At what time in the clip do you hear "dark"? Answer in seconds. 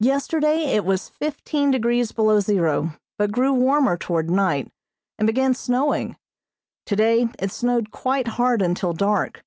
8.92-9.44